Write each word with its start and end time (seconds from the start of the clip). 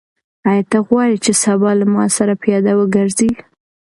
آیا 0.49 0.63
ته 0.71 0.77
غواړې 0.87 1.17
چې 1.25 1.31
سبا 1.43 1.71
له 1.79 1.85
ما 1.93 2.05
سره 2.17 2.33
پیاده 2.43 2.73
وګرځې؟ 2.75 3.29